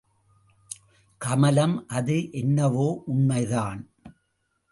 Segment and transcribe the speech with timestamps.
[1.21, 3.81] கமலம் அது என்னவோ உண்மைதான்.